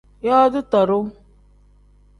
Yooti 0.27 0.61
tooru. 0.71 0.99